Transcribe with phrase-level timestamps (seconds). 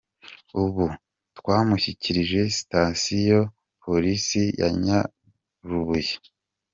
[0.63, 0.85] Ubu
[1.37, 3.39] twamushyikirije Sitasiyo
[3.83, 6.13] Polisi ya Nyarubuye.